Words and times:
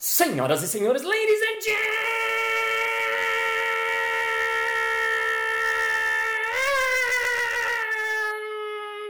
Senhoras 0.00 0.62
e 0.62 0.68
senhores, 0.68 1.02
ladies 1.02 1.40
and 1.42 1.60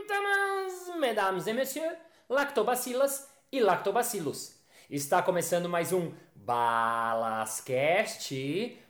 gentlemen, 0.01 0.99
mesdames 0.99 1.47
et 1.47 1.53
messieurs, 1.53 1.95
lactobacilas 2.27 3.29
e 3.53 3.61
lactobacilos. 3.61 4.55
Está 4.89 5.21
começando 5.21 5.69
mais 5.69 5.93
um 5.93 6.11
Balascast 6.35 8.33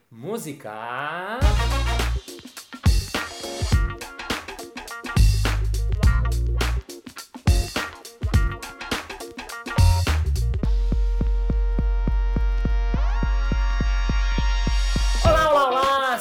Música. 0.08 1.40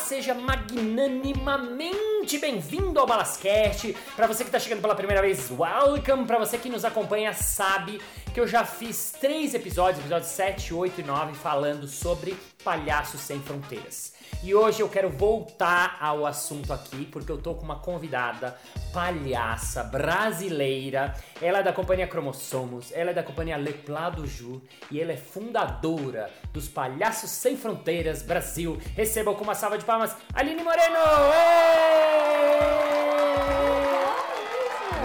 Seja 0.08 0.34
magnanimamente 0.34 2.40
bem-vindo 2.40 2.98
ao 2.98 3.06
Balascast. 3.06 3.94
Para 4.16 4.26
você 4.26 4.46
que 4.46 4.48
está 4.48 4.58
chegando 4.58 4.80
pela 4.80 4.96
primeira 4.96 5.22
vez, 5.22 5.52
welcome! 5.52 6.26
Para 6.26 6.40
você 6.40 6.58
que 6.58 6.70
nos 6.70 6.86
acompanha, 6.86 7.34
sabe 7.34 8.00
que 8.34 8.40
eu 8.40 8.48
já 8.48 8.64
fiz 8.64 9.14
três 9.20 9.54
episódios, 9.54 10.00
episódios 10.00 10.30
7, 10.30 10.74
8 10.74 11.02
e 11.02 11.04
9, 11.04 11.34
falando 11.34 11.90
sobre 11.90 12.38
palhaços 12.64 13.20
sem 13.20 13.42
fronteiras. 13.42 14.14
E 14.44 14.54
hoje 14.54 14.82
eu 14.82 14.90
quero 14.90 15.10
voltar 15.10 15.98
ao 16.00 16.26
assunto 16.26 16.72
aqui, 16.72 17.06
porque 17.06 17.32
eu 17.32 17.38
tô 17.38 17.56
com 17.56 17.64
uma 17.64 17.80
convidada 17.80 18.58
palhaça 18.94 19.84
brasileira. 19.84 21.14
Ela 21.42 21.60
é 21.60 21.64
da 21.64 21.74
companhia 21.74 22.08
Cromossomos, 22.08 22.92
ela 22.94 23.12
é 23.12 23.14
da 23.14 23.24
companhia 23.24 23.58
Le 23.58 23.74
Plat 23.74 24.16
do 24.16 24.26
Ju 24.28 24.62
e 24.92 25.02
ela 25.02 25.12
é 25.12 25.18
fundadora 25.18 26.30
dos 26.54 26.68
Palhaços 26.68 27.30
Sem 27.30 27.58
Fronteiras 27.58 28.22
Brasil. 28.22 28.78
Recebam 28.96 29.36
com 29.36 29.44
uma 29.44 29.56
salva 29.56 29.78
de 29.78 29.86
palmas 29.86 30.16
Aline 30.34 30.64
Moreno! 30.64 30.98
Êêêê! 31.34 32.78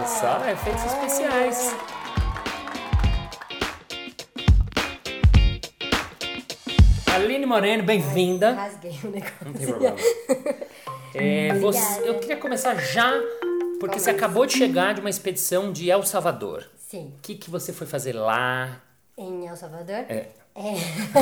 Só, 0.06 0.38
efeitos 0.48 0.84
especiais. 0.84 2.01
Aline 7.14 7.46
Moreno, 7.46 7.82
bem-vinda. 7.82 8.52
Rasguei 8.52 8.98
o 9.04 9.08
negócio. 9.08 9.34
Não 9.44 9.52
tem 9.52 9.66
problema. 9.66 9.96
É, 11.14 11.52
você- 11.58 12.08
eu 12.08 12.18
queria 12.20 12.38
começar 12.38 12.74
já, 12.74 13.12
porque 13.78 14.00
você 14.00 14.08
acabou 14.08 14.46
de 14.46 14.56
chegar 14.56 14.94
de 14.94 15.00
uma 15.00 15.10
expedição 15.10 15.70
de 15.70 15.90
El 15.90 16.02
Salvador. 16.04 16.64
Sim, 16.78 17.12
O 17.18 17.20
que, 17.20 17.34
que 17.34 17.50
você 17.50 17.70
foi 17.70 17.86
fazer 17.86 18.14
lá? 18.14 18.80
em 19.18 19.46
El 19.46 19.54
Salvador. 19.54 20.06
É. 20.08 20.28
É. 20.54 20.74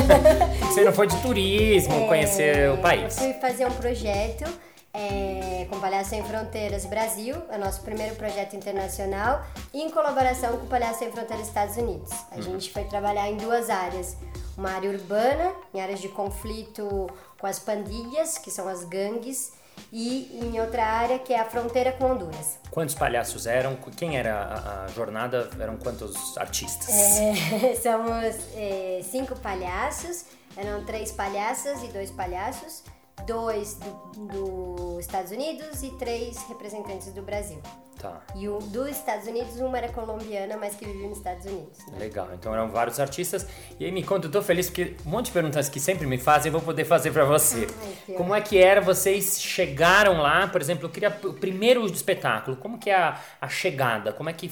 Você 0.65 0.83
não 0.85 0.93
foi 0.93 1.07
de 1.07 1.21
turismo, 1.21 2.07
conhecer 2.07 2.69
o 2.71 2.77
país. 2.77 3.17
Eu 3.17 3.31
fui 3.31 3.41
fazer 3.41 3.65
um 3.65 3.71
projeto 3.71 4.49
é, 4.93 5.67
com 5.69 5.77
Palhaço 5.79 6.09
Sem 6.11 6.23
Fronteiras 6.23 6.85
Brasil, 6.85 7.35
é 7.49 7.57
o 7.57 7.59
nosso 7.59 7.81
primeiro 7.81 8.15
projeto 8.15 8.55
internacional, 8.55 9.41
em 9.73 9.89
colaboração 9.89 10.57
com 10.57 10.67
Palhaço 10.67 10.99
Sem 10.99 11.11
Fronteiras 11.11 11.47
Estados 11.47 11.75
Unidos. 11.77 12.11
A 12.31 12.35
Uhum. 12.35 12.41
gente 12.43 12.71
foi 12.71 12.85
trabalhar 12.85 13.29
em 13.29 13.35
duas 13.37 13.69
áreas. 13.69 14.15
Uma 14.61 14.73
área 14.73 14.91
urbana, 14.91 15.55
em 15.73 15.81
áreas 15.81 15.99
de 15.99 16.07
conflito 16.07 17.09
com 17.39 17.47
as 17.47 17.57
pandilhas, 17.57 18.37
que 18.37 18.51
são 18.51 18.67
as 18.67 18.83
gangues, 18.83 19.53
e 19.91 20.39
em 20.39 20.61
outra 20.61 20.85
área 20.85 21.17
que 21.17 21.33
é 21.33 21.39
a 21.39 21.45
fronteira 21.45 21.91
com 21.93 22.11
Honduras. 22.11 22.59
Quantos 22.69 22.93
palhaços 22.93 23.47
eram? 23.47 23.75
Quem 23.97 24.19
era 24.19 24.35
a, 24.35 24.83
a 24.83 24.87
jornada? 24.89 25.49
Eram 25.59 25.77
quantos 25.77 26.37
artistas? 26.37 26.89
É, 26.89 27.73
somos 27.81 28.35
é, 28.55 29.01
cinco 29.01 29.35
palhaços, 29.39 30.25
eram 30.55 30.85
três 30.85 31.11
palhaças 31.11 31.81
e 31.81 31.87
dois 31.87 32.11
palhaços, 32.11 32.83
dois 33.25 33.77
dos 34.15 34.99
Estados 34.99 35.31
Unidos 35.31 35.83
e 35.83 35.91
três 35.91 36.37
representantes 36.47 37.11
do 37.13 37.21
Brasil. 37.21 37.59
Tá. 37.99 38.19
E 38.35 38.49
o 38.49 38.57
dos 38.57 38.89
Estados 38.89 39.27
Unidos, 39.27 39.59
uma 39.59 39.77
era 39.77 39.89
colombiana, 39.89 40.57
mas 40.57 40.75
que 40.75 40.85
vivia 40.85 41.07
nos 41.07 41.17
Estados 41.19 41.45
Unidos. 41.45 41.77
né? 41.87 41.99
Legal, 41.99 42.29
então 42.33 42.51
eram 42.51 42.67
vários 42.69 42.99
artistas. 42.99 43.45
E 43.79 43.85
aí 43.85 43.91
me 43.91 44.03
conta, 44.03 44.25
eu 44.25 44.31
tô 44.31 44.41
feliz 44.41 44.67
porque 44.69 44.95
um 45.05 45.09
monte 45.09 45.27
de 45.27 45.33
perguntas 45.33 45.69
que 45.69 45.79
sempre 45.79 46.07
me 46.07 46.17
fazem 46.17 46.49
eu 46.49 46.53
vou 46.53 46.61
poder 46.61 46.83
fazer 46.83 47.11
pra 47.11 47.25
você. 47.25 47.67
Ai, 48.09 48.15
como 48.15 48.33
é 48.33 48.41
que 48.41 48.57
era, 48.57 48.81
vocês 48.81 49.39
chegaram 49.39 50.19
lá, 50.19 50.47
por 50.47 50.59
exemplo, 50.59 50.85
eu 50.85 50.89
queria 50.89 51.15
o 51.23 51.33
primeiro 51.33 51.85
do 51.85 51.93
espetáculo, 51.93 52.57
como 52.57 52.79
que 52.79 52.89
é 52.89 52.95
a, 52.95 53.19
a 53.39 53.47
chegada? 53.47 54.11
Como 54.11 54.29
é 54.29 54.33
que 54.33 54.51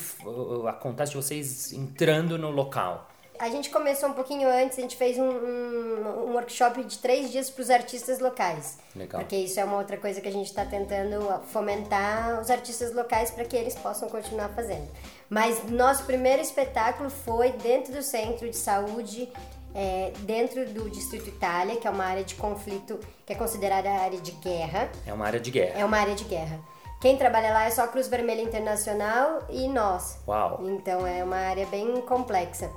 acontece 0.68 1.12
de 1.12 1.18
vocês 1.18 1.74
entrando 1.74 2.38
no 2.38 2.52
local? 2.52 3.10
A 3.40 3.48
gente 3.48 3.70
começou 3.70 4.10
um 4.10 4.14
pouquinho 4.14 4.50
antes, 4.50 4.78
a 4.78 4.82
gente 4.82 4.98
fez 4.98 5.18
um, 5.18 5.24
um, 5.24 6.28
um 6.28 6.34
workshop 6.34 6.84
de 6.84 6.98
três 6.98 7.32
dias 7.32 7.50
para 7.50 7.62
os 7.62 7.70
artistas 7.70 8.20
locais. 8.20 8.78
Legal. 8.94 9.22
Porque 9.22 9.38
isso 9.38 9.58
é 9.58 9.64
uma 9.64 9.78
outra 9.78 9.96
coisa 9.96 10.20
que 10.20 10.28
a 10.28 10.32
gente 10.32 10.48
está 10.48 10.66
tentando 10.66 11.18
fomentar 11.46 12.42
os 12.42 12.50
artistas 12.50 12.94
locais 12.94 13.32
para 13.32 13.46
que 13.46 13.56
eles 13.56 13.76
possam 13.76 14.10
continuar 14.10 14.50
fazendo. 14.50 14.86
Mas 15.30 15.64
nosso 15.70 16.04
primeiro 16.04 16.42
espetáculo 16.42 17.10
foi 17.10 17.54
dentro 17.54 17.94
do 17.94 18.04
centro 18.04 18.50
de 18.50 18.58
saúde, 18.58 19.32
é, 19.74 20.12
dentro 20.24 20.66
do 20.66 20.90
Distrito 20.90 21.30
Itália, 21.30 21.78
que 21.78 21.88
é 21.88 21.90
uma 21.90 22.04
área 22.04 22.26
de 22.26 22.36
conflito 22.36 23.00
que 23.26 23.32
é 23.32 23.36
considerada 23.38 23.90
área 23.90 24.20
de 24.20 24.32
guerra. 24.32 24.92
É 25.08 25.14
uma 25.14 25.26
área 25.26 25.40
de 25.40 25.50
guerra. 25.50 25.80
É 25.80 25.86
uma 25.86 25.98
área 25.98 26.14
de 26.14 26.26
guerra. 26.26 26.60
Quem 27.00 27.16
trabalha 27.16 27.54
lá 27.54 27.64
é 27.64 27.70
só 27.70 27.84
a 27.84 27.88
Cruz 27.88 28.10
Vermelha 28.10 28.42
Internacional 28.42 29.46
e 29.50 29.70
nós. 29.70 30.18
Uau. 30.28 30.60
Então 30.66 31.08
é 31.08 31.24
uma 31.24 31.38
área 31.38 31.66
bem 31.68 32.02
complexa. 32.02 32.70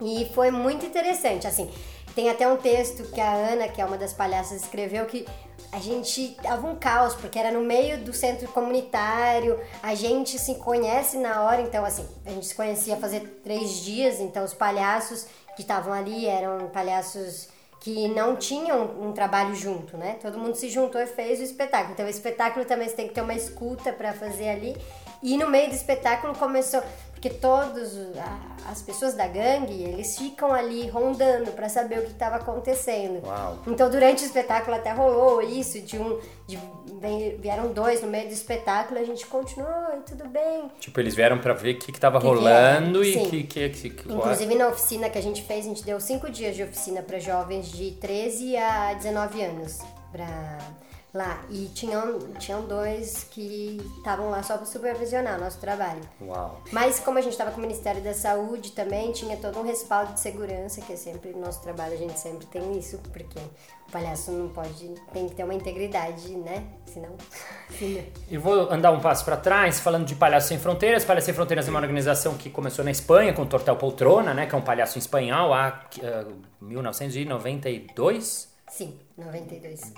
E 0.00 0.30
foi 0.34 0.50
muito 0.50 0.86
interessante, 0.86 1.46
assim. 1.46 1.70
Tem 2.14 2.28
até 2.28 2.46
um 2.48 2.56
texto 2.56 3.04
que 3.12 3.20
a 3.20 3.32
Ana, 3.32 3.68
que 3.68 3.80
é 3.80 3.84
uma 3.84 3.96
das 3.96 4.12
palhaças, 4.12 4.62
escreveu 4.62 5.06
que 5.06 5.26
a 5.72 5.78
gente 5.78 6.36
tava 6.42 6.66
um 6.66 6.74
caos, 6.74 7.14
porque 7.14 7.38
era 7.38 7.52
no 7.52 7.60
meio 7.60 7.98
do 7.98 8.12
centro 8.12 8.48
comunitário, 8.48 9.60
a 9.82 9.94
gente 9.94 10.38
se 10.38 10.56
conhece 10.56 11.16
na 11.16 11.42
hora, 11.42 11.62
então 11.62 11.84
assim, 11.84 12.06
a 12.26 12.30
gente 12.30 12.46
se 12.46 12.54
conhecia 12.54 12.96
fazer 12.96 13.40
três 13.44 13.76
dias, 13.76 14.18
então 14.18 14.44
os 14.44 14.52
palhaços 14.52 15.26
que 15.54 15.62
estavam 15.62 15.92
ali 15.92 16.26
eram 16.26 16.68
palhaços 16.70 17.48
que 17.80 18.08
não 18.08 18.36
tinham 18.36 18.82
um 19.00 19.12
trabalho 19.12 19.54
junto, 19.54 19.96
né? 19.96 20.18
Todo 20.20 20.38
mundo 20.38 20.54
se 20.54 20.68
juntou 20.68 21.00
e 21.00 21.06
fez 21.06 21.40
o 21.40 21.42
espetáculo. 21.42 21.94
Então, 21.94 22.04
o 22.04 22.10
espetáculo 22.10 22.66
também 22.66 22.86
você 22.86 22.94
tem 22.94 23.08
que 23.08 23.14
ter 23.14 23.22
uma 23.22 23.34
escuta 23.34 23.90
para 23.90 24.12
fazer 24.12 24.50
ali. 24.50 24.76
E 25.22 25.36
no 25.38 25.48
meio 25.48 25.68
do 25.68 25.74
espetáculo 25.74 26.34
começou, 26.34 26.82
porque 27.20 27.28
todos 27.28 27.98
as 28.66 28.80
pessoas 28.80 29.12
da 29.12 29.28
gangue, 29.28 29.82
eles 29.82 30.16
ficam 30.16 30.54
ali 30.54 30.88
rondando 30.88 31.52
para 31.52 31.68
saber 31.68 31.98
o 31.98 32.02
que 32.02 32.12
estava 32.12 32.36
acontecendo. 32.36 33.22
Uau. 33.22 33.58
Então, 33.66 33.90
durante 33.90 34.22
o 34.22 34.26
espetáculo 34.26 34.74
até 34.74 34.90
rolou 34.90 35.42
isso, 35.42 35.82
de 35.82 35.98
um 35.98 36.18
de, 36.48 36.58
vieram 37.38 37.74
dois 37.74 38.00
no 38.00 38.08
meio 38.08 38.26
do 38.26 38.32
espetáculo, 38.32 38.98
a 38.98 39.04
gente 39.04 39.26
continuou, 39.26 39.98
e 39.98 40.00
tudo 40.00 40.26
bem. 40.30 40.70
Tipo, 40.80 40.98
eles 40.98 41.14
vieram 41.14 41.38
pra 41.38 41.52
ver 41.52 41.74
o 41.74 41.78
que, 41.78 41.92
que 41.92 42.00
tava 42.00 42.18
Que 42.18 42.26
que 42.26 42.32
rolando 42.32 43.04
e 43.04 43.12
que, 43.12 43.42
que, 43.42 43.68
que, 43.68 43.90
que 43.90 44.12
Inclusive 44.12 44.54
na 44.54 44.68
oficina 44.68 45.10
que 45.10 45.18
a 45.18 45.22
gente 45.22 45.42
fez, 45.42 45.66
a 45.66 45.68
gente 45.68 45.84
deu 45.84 46.00
cinco 46.00 46.30
dias 46.30 46.56
de 46.56 46.62
oficina 46.62 47.02
para 47.02 47.18
jovens 47.18 47.70
de 47.70 47.90
13 47.92 48.56
a 48.56 48.94
19 48.94 49.42
anos 49.42 49.78
pra 50.10 50.58
lá. 51.12 51.42
E 51.50 51.66
tinham, 51.74 52.18
tinham 52.38 52.62
dois 52.66 53.24
que 53.30 53.78
estavam 53.98 54.30
lá 54.30 54.42
só 54.42 54.56
para 54.56 54.66
supervisionar 54.66 55.36
o 55.38 55.40
nosso 55.40 55.58
trabalho. 55.58 56.00
Uau. 56.22 56.60
Mas 56.72 57.00
como 57.00 57.18
a 57.18 57.20
gente 57.20 57.32
estava 57.32 57.50
com 57.50 57.58
o 57.58 57.60
Ministério 57.60 58.00
da 58.02 58.14
Saúde 58.14 58.72
também, 58.72 59.12
tinha 59.12 59.36
todo 59.36 59.58
um 59.58 59.62
respaldo 59.64 60.12
de 60.14 60.20
segurança, 60.20 60.80
que 60.80 60.92
é 60.92 60.96
sempre 60.96 61.30
no 61.32 61.40
nosso 61.40 61.60
trabalho 61.62 61.94
a 61.94 61.96
gente 61.96 62.18
sempre 62.18 62.46
tem 62.46 62.78
isso, 62.78 62.98
porque 63.12 63.38
o 63.88 63.90
palhaço 63.92 64.30
não 64.30 64.48
pode, 64.48 64.94
tem 65.12 65.28
que 65.28 65.34
ter 65.34 65.42
uma 65.42 65.54
integridade, 65.54 66.30
né? 66.36 66.62
Senão. 66.86 67.10
senão- 67.76 68.04
Eu 68.30 68.40
vou 68.40 68.70
andar 68.72 68.92
um 68.92 69.00
passo 69.00 69.24
para 69.24 69.36
trás, 69.36 69.80
falando 69.80 70.04
de 70.06 70.14
Palhaço 70.14 70.48
Sem 70.48 70.58
Fronteiras. 70.58 71.04
Palhaço 71.04 71.24
Sem 71.26 71.34
Fronteiras 71.34 71.66
é 71.66 71.70
uma 71.70 71.80
organização 71.80 72.34
que 72.34 72.48
começou 72.50 72.84
na 72.84 72.90
Espanha 72.92 73.32
com 73.32 73.44
Tortel 73.44 73.74
Poltrona, 73.76 74.32
né, 74.32 74.46
que 74.46 74.54
é 74.54 74.58
um 74.58 74.62
palhaço 74.62 74.96
em 74.96 75.00
espanhol, 75.00 75.52
há 75.52 75.80
eh, 76.00 76.24
1992. 76.60 78.48
Sim, 78.68 78.96
92. 79.20 79.92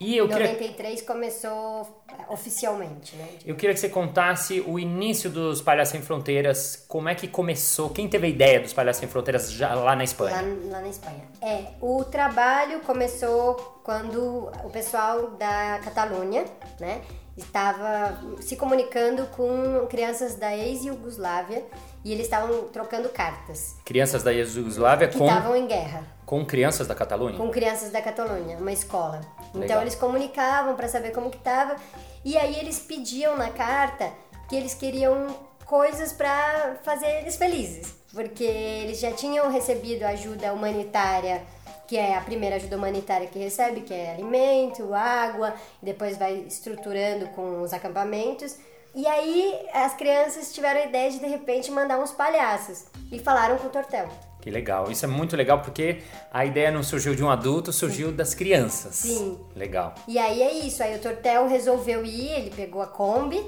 E 0.00 0.16
eu 0.16 0.28
queria, 0.28 0.52
93 0.52 1.02
começou 1.02 2.02
é, 2.08 2.32
oficialmente, 2.32 3.16
né? 3.16 3.28
eu 3.44 3.56
queria 3.56 3.74
que 3.74 3.80
você 3.80 3.88
contasse 3.88 4.60
o 4.66 4.78
início 4.78 5.28
dos 5.28 5.60
Palhaços 5.60 5.92
Sem 5.92 6.02
Fronteiras, 6.02 6.84
como 6.88 7.08
é 7.08 7.14
que 7.14 7.26
começou, 7.26 7.90
quem 7.90 8.08
teve 8.08 8.26
a 8.26 8.30
ideia 8.30 8.60
dos 8.60 8.72
Palhaços 8.72 9.00
Sem 9.00 9.08
Fronteiras 9.08 9.50
já 9.50 9.74
lá 9.74 9.92
na 9.92 9.98
Lá, 9.98 10.04
Espanha? 10.04 10.36
lá 10.70 10.80
na 10.80 10.88
Espanha. 10.88 11.22
É, 11.42 11.64
o 11.80 12.04
trabalho 12.04 12.80
começou 12.80 13.54
quando 13.82 14.50
o 14.64 14.70
pessoal 14.70 15.30
da 15.32 15.80
Catalunha, 15.82 16.44
né, 16.78 17.00
estava 17.38 18.18
se 18.40 18.56
comunicando 18.56 19.26
com 19.28 19.86
crianças 19.88 20.34
da 20.34 20.56
ex-Yugoslávia 20.56 21.64
e 22.04 22.12
eles 22.12 22.26
estavam 22.26 22.64
trocando 22.68 23.08
cartas 23.08 23.76
Crianças 23.84 24.22
da 24.22 24.30
Iugoslávia 24.30 25.08
que 25.08 25.18
com, 25.18 25.26
estavam 25.26 25.56
em 25.56 25.66
guerra 25.66 26.04
com 26.24 26.44
crianças 26.44 26.86
da 26.86 26.94
Catalunha? 26.94 27.36
com 27.36 27.50
crianças 27.50 27.90
da 27.90 28.02
Catalunha, 28.02 28.58
uma 28.58 28.72
escola. 28.72 29.20
Então 29.48 29.60
Legal. 29.60 29.80
eles 29.82 29.94
comunicavam 29.94 30.76
para 30.76 30.88
saber 30.88 31.12
como 31.12 31.30
que 31.30 31.38
tava 31.38 31.76
e 32.24 32.36
aí 32.36 32.58
eles 32.58 32.78
pediam 32.78 33.36
na 33.36 33.50
carta 33.50 34.10
que 34.48 34.56
eles 34.56 34.74
queriam 34.74 35.26
coisas 35.64 36.12
para 36.12 36.76
fazer 36.82 37.20
eles 37.20 37.36
felizes. 37.36 37.94
porque 38.12 38.44
eles 38.44 38.98
já 39.00 39.12
tinham 39.12 39.50
recebido 39.50 40.02
ajuda 40.02 40.52
humanitária, 40.52 41.42
que 41.88 41.96
é 41.96 42.16
a 42.16 42.20
primeira 42.20 42.56
ajuda 42.56 42.76
humanitária 42.76 43.26
que 43.26 43.38
recebe, 43.38 43.80
que 43.80 43.94
é 43.94 44.12
alimento, 44.12 44.92
água, 44.92 45.54
e 45.82 45.86
depois 45.86 46.18
vai 46.18 46.44
estruturando 46.46 47.26
com 47.28 47.62
os 47.62 47.72
acampamentos. 47.72 48.56
E 48.94 49.06
aí 49.06 49.58
as 49.72 49.94
crianças 49.94 50.52
tiveram 50.52 50.80
a 50.80 50.84
ideia 50.84 51.10
de 51.10 51.18
de 51.18 51.26
repente 51.26 51.70
mandar 51.70 51.98
uns 51.98 52.12
palhaços 52.12 52.84
e 53.10 53.18
falaram 53.18 53.56
com 53.56 53.68
o 53.68 53.70
Tortel. 53.70 54.08
Que 54.40 54.50
legal. 54.50 54.90
Isso 54.90 55.04
é 55.04 55.08
muito 55.08 55.34
legal 55.34 55.60
porque 55.62 56.02
a 56.32 56.44
ideia 56.44 56.70
não 56.70 56.82
surgiu 56.82 57.14
de 57.14 57.24
um 57.24 57.30
adulto, 57.30 57.72
surgiu 57.72 58.12
das 58.12 58.34
crianças. 58.34 58.94
Sim. 58.96 59.38
Legal. 59.56 59.94
E 60.06 60.18
aí 60.18 60.42
é 60.42 60.52
isso. 60.52 60.82
Aí 60.82 60.94
o 60.94 61.00
Tortel 61.00 61.48
resolveu 61.48 62.04
ir, 62.04 62.30
ele 62.32 62.50
pegou 62.50 62.82
a 62.82 62.86
Kombi 62.86 63.44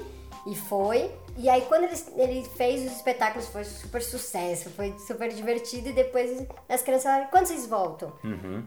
e 0.47 0.55
foi. 0.55 1.11
E 1.37 1.49
aí 1.49 1.61
quando 1.67 1.83
ele, 1.85 1.95
ele 2.17 2.49
fez 2.55 2.85
os 2.85 2.97
espetáculos 2.97 3.47
foi 3.47 3.63
super 3.63 4.01
sucesso, 4.01 4.69
foi 4.71 4.93
super 5.07 5.29
divertido 5.29 5.89
e 5.89 5.93
depois 5.93 6.45
as 6.69 6.81
crianças 6.81 7.03
falaram, 7.03 7.27
quando 7.27 7.45
vocês 7.47 7.65
voltam? 7.65 8.11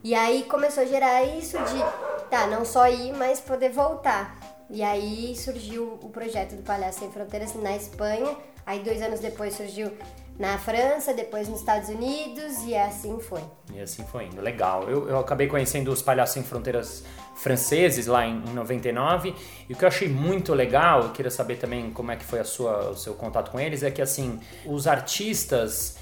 E 0.02 0.14
aí 0.14 0.44
começou 0.44 0.82
a 0.82 0.86
gerar 0.86 1.22
isso 1.24 1.56
de, 1.58 2.28
tá, 2.30 2.46
não 2.46 2.64
só 2.64 2.88
ir, 2.88 3.12
mas 3.12 3.40
poder 3.40 3.70
voltar. 3.70 4.53
E 4.70 4.82
aí 4.82 5.36
surgiu 5.36 5.98
o 6.02 6.08
projeto 6.08 6.56
do 6.56 6.62
Palhaço 6.62 7.00
Sem 7.00 7.10
Fronteiras 7.10 7.54
na 7.54 7.76
Espanha, 7.76 8.34
aí 8.64 8.80
dois 8.80 9.02
anos 9.02 9.20
depois 9.20 9.54
surgiu 9.54 9.92
na 10.38 10.58
França, 10.58 11.14
depois 11.14 11.48
nos 11.48 11.60
Estados 11.60 11.88
Unidos 11.88 12.64
e 12.66 12.74
assim 12.74 13.20
foi. 13.20 13.42
E 13.72 13.80
assim 13.80 14.04
foi 14.04 14.24
indo. 14.24 14.40
Legal. 14.40 14.88
Eu, 14.88 15.08
eu 15.08 15.18
acabei 15.18 15.46
conhecendo 15.46 15.92
os 15.92 16.02
Palhaços 16.02 16.34
Sem 16.34 16.42
Fronteiras 16.42 17.04
franceses 17.36 18.06
lá 18.06 18.26
em, 18.26 18.36
em 18.38 18.52
99 18.52 19.34
e 19.68 19.72
o 19.72 19.76
que 19.76 19.84
eu 19.84 19.88
achei 19.88 20.08
muito 20.08 20.54
legal, 20.54 21.02
eu 21.02 21.10
queria 21.10 21.30
saber 21.30 21.56
também 21.56 21.90
como 21.90 22.10
é 22.10 22.16
que 22.16 22.24
foi 22.24 22.40
a 22.40 22.44
sua, 22.44 22.90
o 22.90 22.96
seu 22.96 23.14
contato 23.14 23.50
com 23.50 23.60
eles, 23.60 23.82
é 23.82 23.90
que 23.90 24.02
assim, 24.02 24.40
os 24.64 24.86
artistas... 24.86 25.96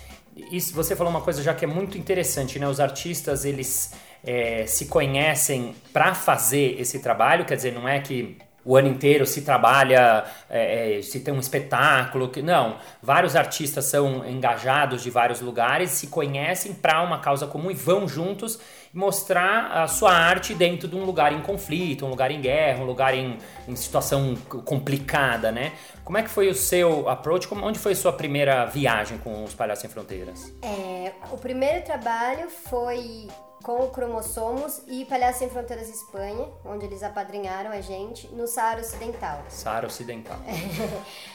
Isso, 0.51 0.73
você 0.73 0.97
falou 0.97 1.11
uma 1.11 1.21
coisa 1.21 1.43
já 1.43 1.53
que 1.53 1.65
é 1.65 1.69
muito 1.69 1.99
interessante, 1.99 2.59
né? 2.59 2.67
Os 2.67 2.81
artistas, 2.81 3.45
eles 3.45 3.93
é, 4.25 4.65
se 4.67 4.87
conhecem 4.87 5.75
para 5.93 6.15
fazer 6.15 6.81
esse 6.81 7.01
trabalho, 7.01 7.45
quer 7.45 7.57
dizer, 7.57 7.73
não 7.73 7.87
é 7.87 8.01
que 8.01 8.39
o 8.65 8.77
ano 8.77 8.89
inteiro 8.89 9.27
se 9.27 9.43
trabalha, 9.43 10.25
é, 10.49 10.99
é, 10.99 11.03
se 11.03 11.21
tem 11.21 11.35
um 11.35 11.41
espetáculo, 11.41 12.29
que 12.29 12.43
não. 12.43 12.77
Vários 13.03 13.35
artistas 13.35 13.87
são 13.87 14.27
engajados 14.29 15.03
de 15.03 15.11
vários 15.11 15.41
lugares, 15.41 15.91
se 15.91 16.07
conhecem 16.07 16.73
para 16.73 17.03
uma 17.03 17.19
causa 17.19 17.47
comum 17.47 17.71
e 17.71 17.75
vão 17.75 18.07
juntos 18.07 18.59
mostrar 18.93 19.83
a 19.83 19.89
sua 19.89 20.13
arte 20.13 20.55
dentro 20.55 20.87
de 20.87 20.95
um 20.95 21.05
lugar 21.05 21.33
em 21.33 21.41
conflito, 21.41 22.05
um 22.05 22.11
lugar 22.11 22.31
em 22.31 22.41
guerra, 22.41 22.83
um 22.83 22.85
lugar 22.85 23.15
em, 23.15 23.39
em 23.67 23.75
situação 23.75 24.37
complicada, 24.65 25.51
né? 25.51 25.73
Como 26.05 26.19
é 26.19 26.23
que 26.23 26.29
foi 26.29 26.49
o 26.49 26.55
seu 26.55 27.09
approach? 27.09 27.49
Como, 27.49 27.65
onde 27.65 27.79
foi 27.79 27.93
a 27.93 27.97
sua 27.97 28.13
primeira 28.13 28.67
viagem 28.67 29.19
com 29.19 29.45
os 29.45 29.55
Palhaços 29.55 29.83
Sem 29.83 29.91
Fronteiras? 29.91 30.53
É, 30.63 31.13
o 31.31 31.39
primeiro 31.39 31.83
trabalho 31.85 32.51
foi 32.51 33.29
com 33.63 33.89
Cromossomos 33.89 34.83
e 34.87 35.05
Palhaços 35.05 35.39
Sem 35.39 35.49
Fronteiras 35.49 35.89
Espanha, 35.89 36.47
onde 36.65 36.85
eles 36.87 37.03
apadrinharam 37.03 37.71
a 37.71 37.81
gente, 37.81 38.27
no 38.29 38.47
Saara 38.47 38.81
Ocidental. 38.81 39.43
Saara 39.49 39.87
Ocidental. 39.87 40.37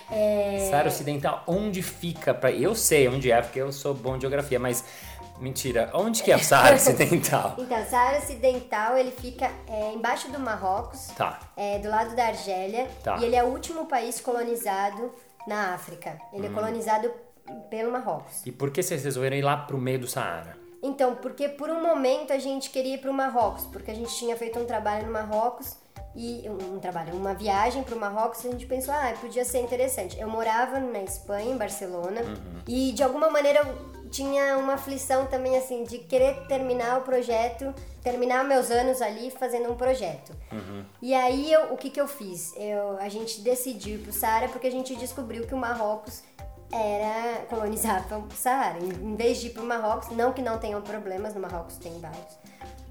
É, 0.09 0.69
Saara 0.71 0.87
Ocidental, 0.87 1.43
onde 1.45 1.81
fica? 1.83 2.33
Pra... 2.33 2.49
Eu 2.49 2.73
sei 2.73 3.09
onde 3.09 3.29
é, 3.29 3.41
porque 3.41 3.59
eu 3.59 3.73
sou 3.73 3.93
bom 3.93 4.15
em 4.15 4.21
geografia, 4.21 4.57
mas 4.57 4.83
mentira, 5.37 5.89
onde 5.93 6.23
que 6.23 6.31
é 6.31 6.35
o 6.37 6.43
Saara 6.43 6.75
Ocidental? 6.77 7.55
Então, 7.57 7.85
Saara 7.85 8.17
Ocidental, 8.19 8.97
ele 8.97 9.11
fica 9.11 9.51
é, 9.67 9.91
embaixo 9.93 10.29
do 10.31 10.39
Marrocos, 10.39 11.07
Tá. 11.07 11.39
é, 11.57 11.79
do 11.79 11.89
lado 11.89 12.15
da 12.15 12.27
Argélia, 12.27 12.87
Tá. 13.03 13.17
e 13.17 13.25
ele 13.25 13.35
é 13.35 13.43
o 13.43 13.47
último 13.47 13.85
país 13.85 14.21
colonizado 14.21 15.11
na 15.45 15.73
África. 15.73 16.17
Ele 16.31 16.47
é 16.47 16.49
colonizado 16.49 17.11
pelo 17.69 17.91
Marrocos. 17.91 18.45
E 18.45 18.51
por 18.51 18.71
que 18.71 18.81
vocês 18.81 19.03
resolveram 19.03 19.35
ir 19.35 19.41
lá 19.41 19.57
pro 19.57 19.77
meio 19.77 19.99
do 19.99 20.07
Saara? 20.07 20.56
Então, 20.81 21.15
porque 21.15 21.49
por 21.49 21.69
um 21.69 21.81
momento 21.81 22.31
a 22.31 22.37
gente 22.37 22.69
queria 22.69 22.95
ir 22.95 22.97
para 22.99 23.11
o 23.11 23.13
Marrocos, 23.13 23.65
porque 23.65 23.91
a 23.91 23.95
gente 23.95 24.13
tinha 24.15 24.35
feito 24.37 24.59
um 24.59 24.65
trabalho 24.65 25.07
no 25.07 25.13
Marrocos 25.13 25.75
e 26.15 26.49
um, 26.49 26.79
trabalho, 26.79 27.13
uma 27.13 27.33
viagem 27.35 27.83
para 27.83 27.95
o 27.95 27.99
Marrocos, 27.99 28.43
a 28.43 28.49
gente 28.49 28.65
pensou, 28.65 28.93
ah, 28.93 29.13
podia 29.21 29.45
ser 29.45 29.59
interessante. 29.59 30.19
Eu 30.19 30.27
morava 30.27 30.79
na 30.79 31.03
Espanha, 31.03 31.51
em 31.51 31.57
Barcelona, 31.57 32.21
e 32.67 32.91
de 32.91 33.03
alguma 33.03 33.29
maneira 33.29 33.59
eu 33.59 34.09
tinha 34.09 34.57
uma 34.57 34.73
aflição 34.73 35.27
também 35.27 35.57
assim 35.57 35.83
de 35.83 35.99
querer 35.99 36.47
terminar 36.47 36.99
o 36.99 37.01
projeto, 37.01 37.73
terminar 38.01 38.43
meus 38.45 38.71
anos 38.71 39.01
ali 39.01 39.29
fazendo 39.29 39.71
um 39.71 39.75
projeto. 39.75 40.31
E 41.01 41.13
aí 41.13 41.51
eu, 41.51 41.73
o 41.73 41.77
que 41.77 41.89
que 41.89 42.01
eu 42.01 42.07
fiz? 42.07 42.53
Eu, 42.55 42.97
a 42.97 43.09
gente 43.09 43.41
decidiu 43.41 43.95
ir 43.95 43.99
pro 43.99 44.11
Saara 44.11 44.47
porque 44.47 44.67
a 44.67 44.71
gente 44.71 44.95
descobriu 44.95 45.45
que 45.45 45.53
o 45.53 45.57
Marrocos 45.57 46.23
era 46.71 47.45
colonizar 47.45 48.05
o 48.13 48.35
Saara. 48.35 48.79
Em 48.79 49.15
vez 49.15 49.39
de 49.39 49.47
ir 49.47 49.49
pro 49.51 49.63
Marrocos, 49.63 50.09
não 50.09 50.33
que 50.33 50.41
não 50.41 50.57
tenham 50.57 50.81
problemas, 50.81 51.33
no 51.33 51.41
Marrocos 51.41 51.77
tem 51.77 51.99
vários. 51.99 52.37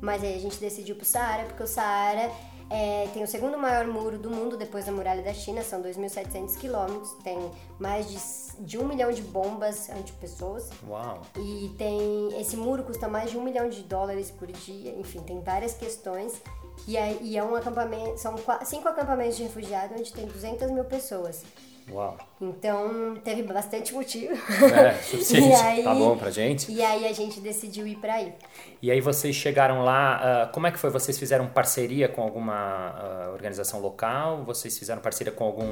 Mas 0.00 0.22
aí 0.22 0.34
a 0.34 0.40
gente 0.40 0.58
decidiu 0.58 0.96
pro 0.96 1.04
Saara, 1.04 1.44
porque 1.44 1.62
o 1.62 1.66
Saara 1.66 2.30
é, 2.68 3.08
tem 3.12 3.22
o 3.22 3.26
segundo 3.26 3.56
maior 3.56 3.86
muro 3.86 4.18
do 4.18 4.28
mundo 4.28 4.56
depois 4.56 4.84
da 4.84 4.92
muralha 4.92 5.22
da 5.22 5.32
China, 5.32 5.62
são 5.62 5.82
2.700 5.82 6.56
quilômetros, 6.56 7.12
tem 7.22 7.38
mais 7.78 8.08
de, 8.08 8.64
de 8.64 8.78
um 8.78 8.86
milhão 8.86 9.12
de 9.12 9.22
bombas 9.22 9.88
antipessoas. 9.90 10.70
Uau! 10.86 11.22
E 11.36 11.72
tem. 11.78 12.40
Esse 12.40 12.56
muro 12.56 12.82
custa 12.82 13.08
mais 13.08 13.30
de 13.30 13.38
um 13.38 13.42
milhão 13.42 13.68
de 13.68 13.82
dólares 13.82 14.30
por 14.30 14.50
dia, 14.50 14.94
enfim, 14.98 15.20
tem 15.20 15.40
várias 15.40 15.74
questões. 15.74 16.42
E, 16.86 16.96
aí, 16.96 17.18
e 17.22 17.38
é 17.38 17.42
um 17.42 17.54
acampamento. 17.54 18.18
São 18.18 18.34
cinco 18.64 18.88
acampamentos 18.88 19.36
de 19.36 19.44
refugiados 19.44 19.98
onde 19.98 20.12
tem 20.12 20.26
200 20.26 20.70
mil 20.70 20.84
pessoas. 20.84 21.42
Uau! 21.88 22.16
Então 22.40 23.14
teve 23.24 23.42
bastante 23.44 23.94
motivo. 23.94 24.32
É, 24.74 24.92
suficiente. 25.02 25.48
E 25.48 25.52
aí- 25.54 25.84
Tá 25.84 25.94
bom 25.94 26.16
pra 26.16 26.30
gente? 26.30 26.70
E 26.72 26.82
aí 26.82 27.06
a 27.06 27.12
gente 27.12 27.40
decidiu 27.40 27.86
ir 27.86 27.96
pra 27.96 28.14
aí. 28.14 28.34
E 28.82 28.90
aí 28.90 29.00
vocês 29.00 29.34
chegaram 29.36 29.82
lá, 29.84 30.42
ah, 30.42 30.46
como 30.48 30.66
é 30.66 30.72
que 30.72 30.78
foi? 30.78 30.90
Vocês 30.90 31.16
fizeram 31.18 31.46
parceria 31.46 32.08
com 32.08 32.22
alguma 32.22 32.54
ah, 32.54 33.30
organização 33.32 33.80
local? 33.80 34.42
Vocês 34.44 34.76
fizeram 34.76 35.00
parceria 35.00 35.32
com 35.32 35.44
algum... 35.44 35.64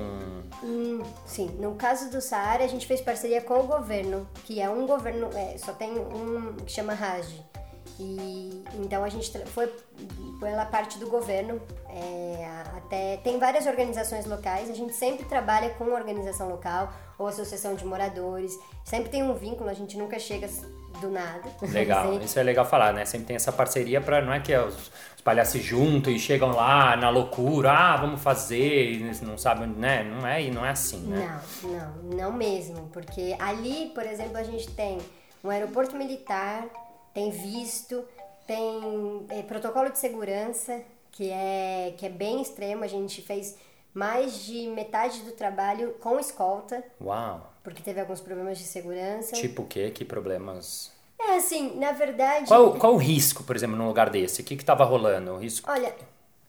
Hum, 0.63 1.03
sim, 1.27 1.47
no 1.59 1.75
caso 1.75 2.09
do 2.11 2.21
Saara, 2.21 2.65
a 2.65 2.69
gente 2.69 2.87
fez 2.87 3.01
parceria 3.01 3.41
com 3.43 3.59
o 3.59 3.65
governo, 3.65 4.29
que 4.45 4.61
é 4.61 4.71
um 4.71 4.87
governo, 4.87 5.29
é, 5.37 5.59
só 5.59 5.73
tem 5.73 5.91
um 5.99 6.55
que 6.65 6.71
chama 6.73 6.95
RAJ. 6.95 7.27
E 7.99 8.65
então 8.75 9.05
a 9.05 9.09
gente 9.09 9.31
foi 9.47 9.73
pela 10.41 10.65
parte 10.67 10.99
do 10.99 11.09
governo, 11.09 11.61
é, 11.89 12.49
até 12.77 13.19
tem 13.19 13.39
várias 13.39 13.67
organizações 13.67 14.27
locais, 14.27 14.69
a 14.69 14.75
gente 14.75 14.93
sempre 14.93 15.25
trabalha 15.27 15.71
com 15.71 15.85
organização 15.85 16.49
local 16.49 16.93
ou 17.17 17.27
associação 17.27 17.75
de 17.75 17.85
moradores, 17.85 18.59
sempre 18.85 19.11
tem 19.11 19.23
um 19.23 19.35
vínculo, 19.35 19.71
a 19.71 19.75
gente 19.75 19.97
nunca 19.97 20.19
chega 20.19 20.49
do 21.01 21.09
nada. 21.09 21.49
Legal, 21.63 22.15
isso 22.23 22.39
é 22.39 22.43
legal 22.43 22.65
falar, 22.65 22.93
né? 22.93 23.05
Sempre 23.05 23.29
tem 23.29 23.37
essa 23.37 23.53
parceria 23.53 24.01
pra... 24.01 24.21
Não 24.21 24.33
é 24.33 24.41
que 24.41 24.57
os, 24.57 24.91
os 25.17 25.23
palhaços 25.23 25.53
se 25.53 25.61
juntam 25.61 26.13
e 26.13 26.19
chegam 26.19 26.51
lá 26.51 26.97
na 26.97 27.11
loucura, 27.11 27.73
ah, 27.73 27.97
vamos 27.97 28.21
fazer, 28.21 28.93
e 28.93 29.25
não 29.25 29.39
sabem, 29.39 29.69
né? 29.69 30.03
Não 30.03 30.27
é, 30.27 30.51
não 30.51 30.67
é 30.67 30.71
assim, 30.71 30.99
né? 31.07 31.41
Não, 31.63 31.71
não, 31.71 32.17
não 32.17 32.33
mesmo. 32.33 32.89
Porque 32.93 33.37
ali, 33.39 33.93
por 33.95 34.05
exemplo, 34.05 34.37
a 34.37 34.43
gente 34.43 34.69
tem 34.71 34.99
um 35.43 35.51
aeroporto 35.51 35.97
militar, 35.97 36.65
tem 37.15 37.31
visto, 37.31 38.05
tem 38.47 39.27
eh, 39.31 39.43
protocolo 39.43 39.89
de 39.89 39.99
segurança, 39.99 40.83
que 41.13 41.31
é, 41.31 41.95
que 41.97 42.05
é 42.05 42.09
bem 42.09 42.43
extremo. 42.43 42.85
A 42.85 42.89
gente 42.89 43.23
fez 43.23 43.57
mais 43.95 44.45
de 44.45 44.67
metade 44.67 45.21
do 45.21 45.33
trabalho 45.33 45.95
com 46.01 46.19
escolta, 46.19 46.85
Uau! 47.01 47.53
porque 47.63 47.83
teve 47.83 48.01
alguns 48.01 48.21
problemas 48.21 48.59
de 48.59 48.65
segurança. 48.65 49.37
Tipo 49.37 49.63
o 49.63 49.67
quê? 49.67 49.91
Que 49.91 50.05
problemas... 50.05 50.93
É 51.17 51.37
assim, 51.37 51.79
na 51.79 51.93
verdade. 51.93 52.49
Qual, 52.49 52.75
qual 52.75 52.95
o 52.95 52.99
risco, 52.99 53.45
por 53.45 53.55
exemplo, 53.55 53.77
num 53.77 53.87
lugar 53.87 54.11
desse? 54.11 54.43
O 54.43 54.45
que 54.45 54.57
que 54.57 54.65
tava 54.65 54.85
rolando? 54.85 55.33
O 55.33 55.39
risco 55.39 55.71
Olha, 55.71 55.95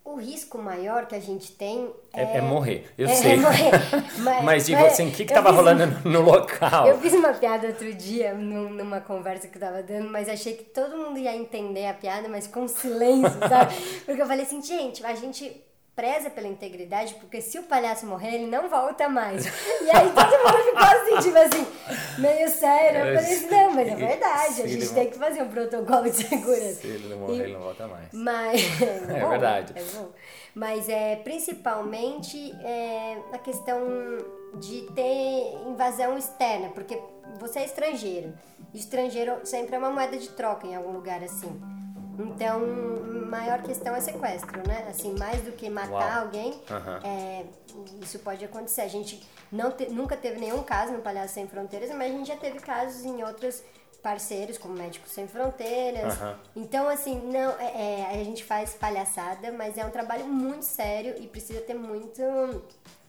o 0.05 0.15
risco 0.17 0.57
maior 0.59 1.07
que 1.07 1.15
a 1.15 1.19
gente 1.19 1.51
tem 1.53 1.89
é, 2.13 2.21
é. 2.21 2.37
é 2.37 2.41
morrer, 2.41 2.85
eu 2.97 3.07
é 3.09 3.13
sei. 3.13 3.37
morrer. 3.37 3.71
Mas- 4.21 4.43
Mas 4.43 4.65
digo 4.67 4.79
mas 4.81 4.93
assim, 4.93 5.09
o 5.09 5.11
que 5.11 5.25
que 5.25 5.31
eu 5.33 5.35
tava 5.35 5.49
fiz- 5.49 5.57
rolando 5.57 5.87
no, 6.05 6.11
no 6.11 6.21
local? 6.21 6.87
Eu 6.87 6.99
fiz 6.99 7.11
uma 7.13 7.33
piada 7.33 7.67
outro 7.67 7.91
dia 7.93 8.33
num- 8.33 8.69
numa 8.69 9.01
conversa 9.01 9.47
que 9.47 9.57
eu 9.57 9.61
tava 9.61 9.81
dando, 9.83 10.09
mas 10.09 10.29
achei 10.29 10.53
que 10.53 10.63
todo 10.65 10.95
mundo 10.95 11.17
ia 11.19 11.35
entender 11.35 11.87
a 11.87 11.93
piada, 11.93 12.29
mas 12.29 12.45
com 12.47 12.67
silêncio, 12.67 13.37
sabe? 13.49 13.73
Porque 14.05 14.21
eu 14.21 14.27
falei 14.27 14.45
assim, 14.45 14.61
gente, 14.61 15.03
a 15.05 15.13
gente 15.15 15.61
preza 15.95 16.29
pela 16.29 16.47
integridade, 16.47 17.13
porque 17.15 17.39
se 17.41 17.57
o 17.57 17.63
palhaço 17.63 18.05
morrer, 18.05 18.35
ele 18.35 18.47
não 18.47 18.67
volta 18.67 19.07
mais. 19.07 19.45
E 19.45 19.89
aí 19.91 20.11
todo 20.11 20.29
mundo 20.43 20.63
ficou 20.65 20.81
assim, 20.83 21.19
tipo 21.29 21.37
assim, 21.37 21.67
meio 22.19 22.49
sério. 22.49 22.99
Eu 23.05 23.15
falei 23.15 23.33
assim, 23.37 23.47
não, 23.49 23.71
mas 23.71 23.87
é 23.87 23.95
verdade, 23.95 24.61
a 24.61 24.67
gente 24.67 24.93
tem 24.93 25.09
que 25.09 25.17
fazer 25.17 25.41
um 25.43 25.47
protocolo 25.49 26.03
de 26.03 26.15
segurança. 26.23 26.81
Se 26.81 26.87
ele 26.87 27.07
não 27.07 27.17
morrer, 27.19 27.33
E- 27.35 27.41
ele 27.41 27.53
não 27.53 27.61
volta 27.61 27.87
mais. 27.87 28.07
mas 28.11 28.61
é, 28.81 29.19
bom, 29.21 29.29
verdade. 29.29 29.73
É 29.75 29.83
bom. 29.95 30.09
Mas 30.53 30.89
é 30.89 31.15
principalmente 31.17 32.51
é, 32.63 33.17
a 33.33 33.37
questão 33.37 33.79
de 34.59 34.81
ter 34.93 35.53
invasão 35.67 36.17
externa, 36.17 36.69
porque 36.69 36.99
você 37.39 37.59
é 37.59 37.65
estrangeiro. 37.65 38.33
E 38.73 38.77
estrangeiro 38.79 39.45
sempre 39.45 39.75
é 39.75 39.79
uma 39.79 39.91
moeda 39.91 40.17
de 40.17 40.29
troca 40.29 40.67
em 40.67 40.75
algum 40.75 40.91
lugar 40.91 41.23
assim. 41.23 41.61
Então, 42.17 42.59
maior 43.29 43.61
questão 43.61 43.95
é 43.95 43.99
sequestro, 44.01 44.61
né? 44.67 44.87
Assim, 44.89 45.13
mais 45.17 45.41
do 45.41 45.51
que 45.51 45.69
matar 45.69 45.91
Uau. 45.91 46.21
alguém, 46.25 46.61
Aham. 46.69 46.99
é, 47.03 47.45
isso 48.01 48.19
pode 48.19 48.43
acontecer. 48.45 48.81
A 48.81 48.87
gente 48.87 49.21
não 49.51 49.71
te- 49.71 49.87
nunca 49.89 50.15
teve 50.15 50.39
nenhum 50.39 50.63
caso 50.63 50.93
no 50.93 50.99
Palhaço 51.01 51.33
Sem 51.33 51.47
Fronteiras, 51.47 51.89
mas 51.91 52.13
a 52.13 52.17
gente 52.17 52.27
já 52.27 52.37
teve 52.37 52.59
casos 52.59 53.03
em 53.03 53.23
outros 53.23 53.61
parceiros, 54.01 54.57
como 54.57 54.75
Médicos 54.75 55.11
Sem 55.11 55.27
Fronteiras. 55.27 56.13
Aham. 56.21 56.39
Então, 56.55 56.87
assim, 56.87 57.19
não, 57.31 57.51
é, 57.59 58.03
é, 58.11 58.19
a 58.21 58.23
gente 58.23 58.43
faz 58.43 58.73
palhaçada, 58.75 59.51
mas 59.51 59.77
é 59.77 59.85
um 59.85 59.89
trabalho 59.89 60.25
muito 60.25 60.63
sério 60.63 61.15
e 61.19 61.27
precisa 61.27 61.59
ter 61.61 61.73
muito. 61.73 62.21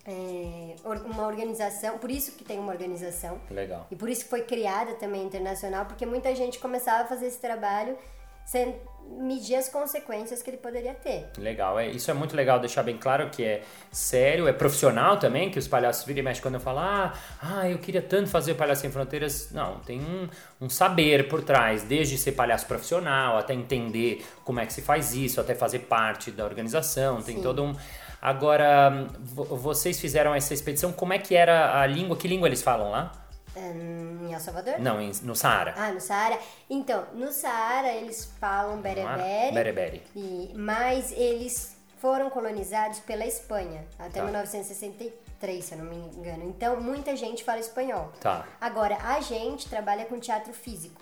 é, 0.09 0.75
uma 1.05 1.27
organização, 1.27 1.99
por 1.99 2.11
isso 2.11 2.33
que 2.33 2.45
tem 2.45 2.59
uma 2.59 2.73
organização. 2.73 3.39
Legal. 3.51 3.87
E 3.91 3.97
por 3.97 4.09
isso 4.09 4.23
que 4.25 4.31
foi 4.31 4.43
criada 4.43 4.95
também 4.95 5.23
internacional, 5.25 5.85
porque 5.85 6.07
muita 6.07 6.35
gente 6.35 6.59
começava 6.59 7.03
a 7.03 7.07
fazer 7.07 7.27
esse 7.27 7.39
trabalho 7.39 7.99
sem 8.47 8.77
medir 9.19 9.57
as 9.57 9.69
consequências 9.69 10.43
que 10.43 10.51
ele 10.51 10.57
poderia 10.57 10.95
ter. 10.95 11.27
Legal, 11.39 11.79
é, 11.79 11.89
isso 11.89 12.11
é 12.11 12.15
muito 12.15 12.37
legal 12.37 12.59
deixar 12.61 12.83
bem 12.83 12.97
claro 12.97 13.31
que 13.31 13.45
é 13.45 13.63
sério, 13.91 14.47
é 14.49 14.53
profissional 14.53 15.17
também, 15.19 15.51
que 15.51 15.59
os 15.59 15.67
palhaços 15.67 16.05
viram 16.05 16.21
e 16.21 16.23
mexem 16.23 16.43
quando 16.43 16.55
eu 16.55 16.61
falo, 16.61 16.81
ah, 16.81 17.13
ah, 17.43 17.69
eu 17.69 17.79
queria 17.79 18.03
tanto 18.03 18.29
fazer 18.29 18.53
o 18.53 18.55
Palhaço 18.57 18.83
Sem 18.83 18.91
Fronteiras. 18.91 19.51
Não, 19.53 19.81
tem 19.81 20.01
um, 20.01 20.29
um 20.61 20.69
saber 20.69 21.29
por 21.29 21.43
trás, 21.43 21.83
desde 21.83 22.19
ser 22.19 22.33
palhaço 22.33 22.67
profissional, 22.67 23.39
até 23.39 23.55
entender 23.55 24.25
como 24.45 24.61
é 24.61 24.67
que 24.67 24.73
se 24.73 24.83
faz 24.83 25.15
isso, 25.15 25.41
até 25.41 25.55
fazer 25.55 25.81
parte 25.81 26.31
da 26.31 26.45
organização, 26.45 27.23
tem 27.23 27.37
Sim. 27.37 27.43
todo 27.43 27.63
um... 27.63 27.75
Agora, 28.21 29.07
vo- 29.21 29.45
vocês 29.57 30.01
fizeram 30.01 30.35
essa 30.35 30.53
expedição, 30.53 30.91
como 30.91 31.13
é 31.13 31.19
que 31.19 31.35
era 31.35 31.81
a 31.81 31.87
língua, 31.87 32.17
que 32.17 32.27
língua 32.27 32.49
eles 32.49 32.63
falam 32.63 32.91
lá? 32.91 33.13
Em 33.61 34.33
El 34.33 34.41
Salvador? 34.41 34.79
Não, 34.79 35.01
em- 35.01 35.13
no 35.23 35.35
Saara. 35.35 35.75
Ah, 35.77 35.91
no 35.91 36.01
Saara? 36.01 36.39
Então, 36.69 37.07
no 37.15 37.33
Saara 37.33 37.89
eles 37.93 38.27
falam 38.39 38.81
berebere, 38.81 39.53
Berebere. 39.55 40.03
e, 40.15 40.53
mas 40.55 41.13
eles 41.13 41.75
foram 41.99 42.29
colonizados 42.31 42.99
pela 43.01 43.25
Espanha 43.25 43.85
até 43.99 44.21
Tá. 44.21 44.25
1963, 44.27 45.65
se 45.65 45.75
eu 45.75 45.79
não 45.79 45.87
me 45.87 45.97
engano. 45.97 46.45
Então, 46.49 46.81
muita 46.81 47.17
gente 47.17 47.43
fala 47.43 47.59
espanhol. 47.59 48.13
Tá. 48.21 48.47
Agora, 48.61 48.97
a 49.03 49.21
gente 49.21 49.69
trabalha 49.69 50.05
com 50.05 50.19
teatro 50.21 50.53
físico. 50.53 51.01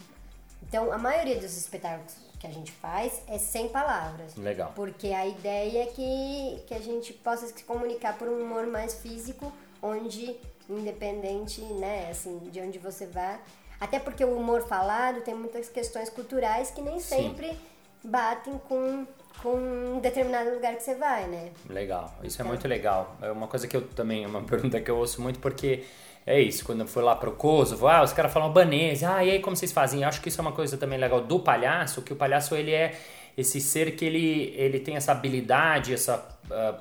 Então, 0.63 0.93
a 0.93 0.99
maioria 0.99 1.37
dos 1.37 1.57
espetáculos 1.57 2.15
que 2.39 2.47
a 2.47 2.51
gente 2.51 2.73
faz 2.73 3.23
é 3.29 3.39
sem 3.39 3.69
palavras. 3.69 4.35
Legal. 4.37 4.73
Porque 4.75 5.09
a 5.13 5.27
ideia 5.27 5.85
é 5.85 5.87
que, 5.87 6.63
que 6.67 6.75
a 6.75 6.79
gente 6.81 7.13
possa 7.13 7.47
se 7.47 7.65
comunicar 7.65 8.17
por 8.19 8.29
um 8.29 8.43
humor 8.43 8.67
mais 8.67 8.95
físico, 8.95 9.53
onde, 9.83 10.37
independente, 10.69 11.61
né, 11.61 12.09
assim, 12.11 12.39
de 12.51 12.61
onde 12.61 12.79
você 12.79 13.07
vá. 13.07 13.39
Até 13.81 13.99
porque 13.99 14.25
o 14.25 14.37
humor 14.37 14.63
falado 14.67 15.21
tem 15.21 15.35
muitas 15.35 15.69
questões 15.69 16.09
culturais 16.09 16.71
que 16.71 16.81
nem 16.81 16.99
Sim. 17.01 17.17
sempre 17.35 17.59
batem 18.03 18.59
com, 18.69 19.07
com 19.43 19.55
um 19.57 20.01
determinado 20.01 20.51
lugar 20.51 20.75
que 20.77 20.83
você 20.83 20.95
vai, 20.95 21.27
né? 21.27 21.51
Legal, 21.69 22.13
isso 22.23 22.41
é 22.41 22.43
Então. 22.43 22.47
muito 22.49 22.67
legal. 22.69 23.17
É 23.21 23.31
uma 23.31 23.47
coisa 23.49 23.67
que 23.67 23.77
eu 23.77 23.83
também, 23.89 24.25
é 24.25 24.27
uma 24.27 24.43
pergunta 24.45 24.81
que 24.81 24.91
eu 24.91 24.97
ouço 24.97 25.21
muito, 25.21 25.39
porque 25.39 25.85
é 26.27 26.41
isso, 26.41 26.65
quando 26.65 26.81
eu 26.81 26.87
fui 26.87 27.03
lá 27.03 27.15
pro 27.17 27.33
Kosovo, 27.33 27.87
ah, 27.87 28.03
os 28.03 28.13
caras 28.13 28.33
falam 28.33 28.49
albanês, 28.49 29.03
ah, 29.05 29.23
e 29.25 29.31
aí 29.33 29.41
como 29.41 29.57
vocês 29.57 29.73
fazem? 29.73 30.03
Eu 30.03 30.09
acho 30.09 30.21
que 30.23 30.29
isso 30.29 30.41
é 30.41 30.43
uma 30.43 30.53
coisa 30.53 30.77
também 30.79 30.99
legal 30.99 31.21
do 31.21 31.41
palhaço, 31.41 32.01
que 32.03 32.13
o 32.13 32.17
palhaço 32.17 32.55
ele 32.55 32.73
é 32.73 32.99
esse 33.37 33.61
ser 33.61 33.97
que 33.97 34.05
ele, 34.05 34.55
ele 34.57 34.79
tem 34.81 34.97
essa 34.97 35.13
habilidade, 35.13 35.93
essa 35.93 36.17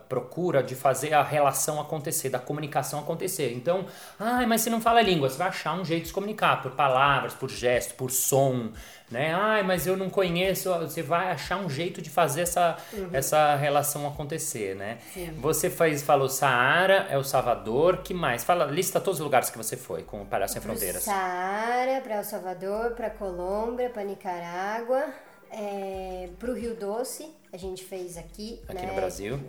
procura 0.09 0.61
de 0.61 0.75
fazer 0.75 1.13
a 1.13 1.23
relação 1.23 1.79
acontecer, 1.79 2.29
da 2.29 2.39
comunicação 2.39 2.99
acontecer. 2.99 3.53
Então, 3.53 3.85
ah, 4.19 4.45
mas 4.47 4.61
você 4.61 4.69
não 4.69 4.81
fala 4.81 5.01
língua, 5.01 5.29
você 5.29 5.37
vai 5.37 5.47
achar 5.47 5.73
um 5.73 5.85
jeito 5.85 6.03
de 6.03 6.07
se 6.09 6.13
comunicar, 6.13 6.61
por 6.61 6.71
palavras, 6.71 7.33
por 7.33 7.49
gesto, 7.49 7.95
por 7.95 8.11
som, 8.11 8.71
né? 9.09 9.33
Ai, 9.33 9.63
mas 9.63 9.87
eu 9.87 9.95
não 9.95 10.09
conheço, 10.09 10.73
você 10.79 11.01
vai 11.01 11.31
achar 11.31 11.57
um 11.57 11.69
jeito 11.69 12.01
de 12.01 12.09
fazer 12.09 12.41
essa, 12.41 12.77
essa 13.11 13.55
relação 13.55 14.07
acontecer, 14.07 14.75
né? 14.75 14.97
Você 15.37 15.69
faz, 15.69 16.01
falou 16.01 16.27
Saara, 16.27 17.07
El 17.09 17.23
Salvador, 17.23 17.97
que 17.97 18.13
mais? 18.13 18.43
Fala, 18.43 18.65
lista 18.65 18.99
todos 18.99 19.19
os 19.19 19.23
lugares 19.23 19.49
que 19.49 19.57
você 19.57 19.77
foi 19.77 20.03
com 20.03 20.21
o 20.21 20.25
Palhaço 20.25 20.53
Sem 20.53 20.61
Fronteiras. 20.61 21.03
Saara, 21.03 22.01
para 22.01 22.15
El 22.15 22.23
Salvador, 22.23 22.91
para 22.91 23.09
Colômbia, 23.09 23.89
para 23.89 24.03
Nicarágua, 24.03 25.05
é, 25.51 26.29
para 26.39 26.49
o 26.49 26.53
Rio 26.53 26.75
Doce, 26.75 27.31
a 27.53 27.57
gente 27.57 27.85
fez 27.85 28.17
aqui. 28.17 28.59
Aqui 28.67 28.81
né, 28.81 28.87
no 28.87 28.95
Brasil. 28.95 29.39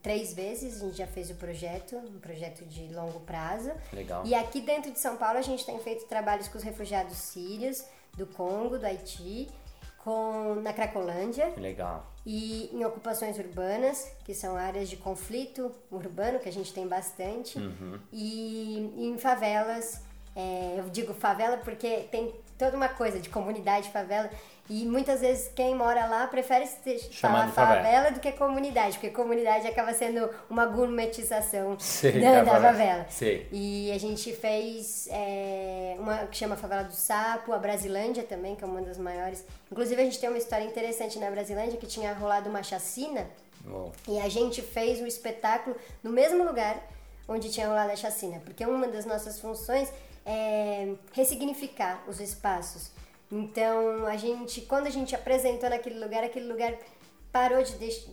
três 0.00 0.32
vezes 0.32 0.80
a 0.80 0.86
gente 0.86 0.96
já 0.96 1.06
fez 1.08 1.28
o 1.28 1.34
projeto, 1.34 1.96
um 1.96 2.20
projeto 2.20 2.64
de 2.64 2.86
longo 2.94 3.18
prazo. 3.20 3.72
Legal. 3.92 4.24
E 4.24 4.32
aqui 4.32 4.60
dentro 4.60 4.92
de 4.92 5.00
São 5.00 5.16
Paulo 5.16 5.36
a 5.36 5.42
gente 5.42 5.66
tem 5.66 5.76
feito 5.80 6.06
trabalhos 6.06 6.46
com 6.46 6.56
os 6.56 6.62
refugiados 6.62 7.16
sírios, 7.16 7.84
do 8.16 8.26
Congo, 8.26 8.78
do 8.78 8.86
Haiti, 8.86 9.48
com, 9.98 10.54
na 10.62 10.72
Cracolândia 10.72 11.52
Legal. 11.56 12.06
e 12.24 12.70
em 12.72 12.84
ocupações 12.84 13.36
urbanas, 13.38 14.08
que 14.24 14.32
são 14.32 14.56
áreas 14.56 14.88
de 14.88 14.96
conflito 14.96 15.72
urbano, 15.90 16.38
que 16.38 16.48
a 16.48 16.52
gente 16.52 16.72
tem 16.72 16.86
bastante, 16.86 17.58
e, 18.12 18.92
e 18.96 19.06
em 19.08 19.18
favelas. 19.18 20.00
é, 20.34 20.76
eu 20.78 20.88
digo 20.90 21.12
favela 21.12 21.56
porque 21.58 22.06
tem 22.10 22.32
toda 22.56 22.76
uma 22.76 22.88
coisa 22.88 23.18
de 23.18 23.28
comunidade, 23.28 23.90
favela, 23.90 24.30
e 24.68 24.84
muitas 24.84 25.20
vezes 25.20 25.50
quem 25.54 25.74
mora 25.74 26.06
lá 26.06 26.26
prefere 26.26 26.66
se 26.66 26.98
Chamar 27.12 27.50
falar 27.52 27.66
favela. 27.68 27.82
favela 27.84 28.10
do 28.12 28.20
que 28.20 28.32
comunidade, 28.32 28.94
porque 28.98 29.10
comunidade 29.10 29.66
acaba 29.66 29.92
sendo 29.94 30.28
uma 30.50 30.66
gourmetização 30.66 31.78
Sei, 31.80 32.20
da, 32.20 32.32
da 32.32 32.42
da 32.42 32.50
favela. 32.52 32.72
favela. 32.72 33.06
Sei. 33.08 33.48
E 33.52 33.92
a 33.92 33.98
gente 33.98 34.32
fez 34.34 35.08
é, 35.10 35.96
uma 35.98 36.26
que 36.26 36.36
chama 36.36 36.56
Favela 36.56 36.84
do 36.84 36.92
Sapo, 36.92 37.52
a 37.52 37.58
Brasilândia 37.58 38.22
também, 38.24 38.56
que 38.56 38.64
é 38.64 38.66
uma 38.66 38.82
das 38.82 38.98
maiores. 38.98 39.44
Inclusive 39.70 40.00
a 40.00 40.04
gente 40.04 40.18
tem 40.18 40.28
uma 40.28 40.38
história 40.38 40.64
interessante 40.64 41.18
na 41.18 41.30
Brasilândia 41.30 41.78
que 41.78 41.86
tinha 41.86 42.12
rolado 42.14 42.48
uma 42.50 42.62
chacina 42.62 43.26
Uou. 43.66 43.92
e 44.08 44.18
a 44.18 44.28
gente 44.28 44.62
fez 44.62 45.00
o 45.00 45.06
espetáculo 45.06 45.76
no 46.02 46.10
mesmo 46.10 46.42
lugar 46.44 46.76
onde 47.28 47.50
tinha 47.50 47.66
rolado 47.68 47.90
a 47.92 47.96
chacina, 47.96 48.40
porque 48.44 48.64
uma 48.64 48.86
das 48.88 49.04
nossas 49.04 49.38
funções 49.40 49.88
é 50.24 50.94
ressignificar 51.12 52.02
os 52.08 52.20
espaços. 52.20 52.90
Então, 53.30 54.06
a 54.06 54.16
gente, 54.16 54.60
quando 54.62 54.86
a 54.86 54.90
gente 54.90 55.14
apresentou 55.14 55.68
naquele 55.68 55.98
lugar, 55.98 56.22
aquele 56.22 56.46
lugar 56.46 56.74
parou 57.32 57.62
de 57.62 57.72
deixar, 57.74 58.10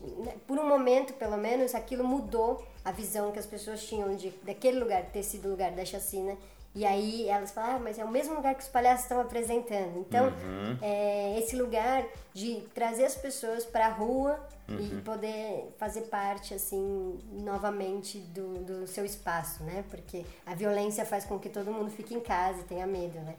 por 0.48 0.58
um 0.58 0.68
momento 0.68 1.14
pelo 1.14 1.38
menos, 1.38 1.74
aquilo 1.74 2.04
mudou 2.04 2.66
a 2.84 2.92
visão 2.92 3.32
que 3.32 3.40
as 3.40 3.46
pessoas 3.46 3.82
tinham 3.86 4.16
de 4.16 4.32
daquele 4.44 4.80
lugar 4.80 5.06
ter 5.06 5.24
sido 5.24 5.48
o 5.48 5.52
lugar 5.52 5.72
da 5.72 5.86
chacina. 5.86 6.36
E 6.76 6.86
aí 6.86 7.30
elas 7.30 7.52
falaram, 7.52 7.76
ah, 7.76 7.80
mas 7.80 8.00
é 8.00 8.04
o 8.04 8.10
mesmo 8.10 8.34
lugar 8.34 8.56
que 8.56 8.64
os 8.64 8.68
palhaços 8.68 9.04
estão 9.04 9.22
apresentando. 9.22 10.00
Então, 10.00 10.34
é 10.82 11.38
esse 11.40 11.56
lugar 11.56 12.04
de 12.34 12.62
trazer 12.74 13.06
as 13.06 13.16
pessoas 13.16 13.64
para 13.64 13.86
a 13.86 13.90
rua 13.90 14.40
e 14.68 15.02
poder 15.02 15.72
fazer 15.78 16.02
parte, 16.02 16.54
assim, 16.56 17.20
novamente 17.32 18.18
do, 18.18 18.56
do 18.64 18.88
seu 18.88 19.06
espaço, 19.06 19.64
né? 19.64 19.86
Porque 19.88 20.26
a 20.48 20.56
violência 20.56 21.06
faz 21.06 21.26
com 21.26 21.38
que 21.38 21.48
todo 21.48 21.72
mundo 21.72 21.92
fique 21.92 22.16
em 22.16 22.20
casa 22.20 22.62
e 22.62 22.64
tenha 22.64 22.88
medo, 22.88 23.20
né? 23.20 23.36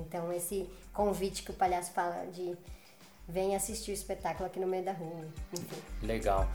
Então, 0.00 0.32
esse 0.32 0.68
convite 0.92 1.42
que 1.42 1.50
o 1.50 1.54
palhaço 1.54 1.92
fala 1.92 2.26
de 2.26 2.56
vem 3.28 3.56
assistir 3.56 3.90
o 3.90 3.94
espetáculo 3.94 4.46
aqui 4.46 4.60
no 4.60 4.66
meio 4.66 4.84
da 4.84 4.92
rua, 4.92 5.26
enfim. 5.52 5.82
Legal. 6.02 6.48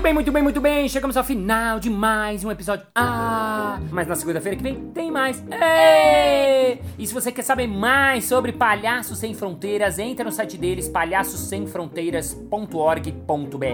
Muito 0.00 0.06
bem, 0.06 0.14
muito 0.14 0.32
bem, 0.32 0.42
muito 0.42 0.60
bem. 0.62 0.88
Chegamos 0.88 1.14
ao 1.14 1.22
final 1.22 1.78
de 1.78 1.90
mais 1.90 2.42
um 2.42 2.50
episódio. 2.50 2.86
Ah, 2.94 3.78
mas 3.90 4.08
na 4.08 4.16
segunda-feira 4.16 4.56
que 4.56 4.62
vem 4.62 4.90
tem 4.92 5.10
mais. 5.10 5.44
Ê! 5.50 6.78
E 6.98 7.06
se 7.06 7.12
você 7.12 7.30
quer 7.30 7.42
saber 7.42 7.66
mais 7.66 8.24
sobre 8.24 8.50
Palhaços 8.50 9.18
Sem 9.18 9.34
Fronteiras, 9.34 9.98
entra 9.98 10.24
no 10.24 10.32
site 10.32 10.56
deles, 10.56 10.88
palhaçossemfronteiras.org.br, 10.88 13.66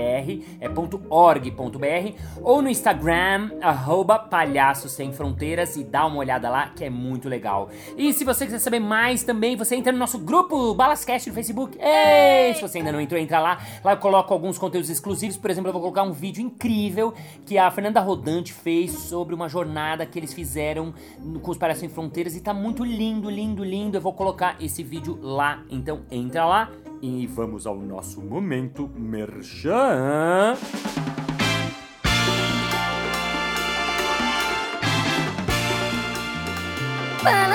é 0.61 0.68
.org.br, 1.09 2.12
ou 2.42 2.61
no 2.61 2.68
Instagram, 2.68 3.52
arroba 3.62 4.18
Palhaços 4.18 4.90
Sem 4.90 5.12
Fronteiras 5.12 5.76
e 5.76 5.85
dá 5.85 6.06
uma 6.06 6.16
olhada 6.16 6.50
lá, 6.50 6.71
que 6.71 6.85
é 6.85 6.90
muito 6.90 7.28
legal. 7.28 7.71
E 7.97 8.12
se 8.12 8.25
você 8.25 8.47
quiser 8.47 8.59
saber 8.59 8.80
mais 8.80 9.23
também, 9.23 9.54
você 9.54 9.76
entra 9.76 9.92
no 9.92 9.99
nosso 9.99 10.18
grupo 10.18 10.75
Balascast 10.75 11.28
no 11.28 11.35
Facebook. 11.37 11.78
Ei! 11.80 12.52
Se 12.54 12.62
você 12.62 12.78
ainda 12.78 12.90
não 12.90 13.00
entrou, 13.00 13.21
entra 13.21 13.38
lá. 13.38 13.59
Lá 13.85 13.92
eu 13.92 13.99
coloco 13.99 14.35
alguns 14.35 14.59
conteúdos 14.59 14.90
exclusivos. 14.90 15.37
Por 15.37 15.52
exemplo, 15.52 15.68
eu 15.68 15.73
vou 15.73 15.83
colocar 15.83 16.02
um 16.02 16.15
vídeo 16.16 16.42
incrível 16.42 17.14
que 17.44 17.58
a 17.58 17.70
Fernanda 17.70 18.00
Rodante 18.00 18.52
fez 18.52 18.92
sobre 18.92 19.35
uma 19.35 19.49
jornada 19.49 20.04
que 20.06 20.18
eles 20.18 20.32
fizeram 20.32 20.94
com 21.42 21.50
os 21.50 21.58
Palhaços 21.58 21.80
Sem 21.80 21.88
Fronteiras 21.88 22.35
e 22.35 22.40
tá 22.40 22.54
muito 22.54 22.85
lindo, 22.85 23.30
lindo, 23.30 23.62
lindo. 23.62 23.96
Eu 23.96 24.00
vou 24.00 24.12
colocar 24.12 24.56
esse 24.61 24.82
vídeo 24.82 25.18
lá. 25.20 25.62
Então 25.70 26.02
entra 26.11 26.44
lá 26.44 26.70
e 27.02 27.26
vamos 27.26 27.66
ao 27.66 27.76
nosso 27.76 28.20
momento 28.20 28.90
merchan. 28.96 30.56